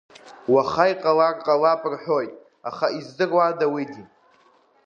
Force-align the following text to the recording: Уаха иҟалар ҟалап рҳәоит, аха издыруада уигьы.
Уаха 0.53 0.85
иҟалар 0.91 1.35
ҟалап 1.45 1.81
рҳәоит, 1.93 2.31
аха 2.69 2.85
издыруада 2.99 3.65
уигьы. 3.73 4.03